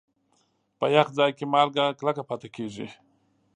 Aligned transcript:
په 0.77 0.85
یخ 0.95 1.07
ځای 1.17 1.31
کې 1.37 1.45
مالګه 1.53 1.85
کلکه 1.99 2.21
پاتې 2.29 2.47
کېږي. 2.55 2.87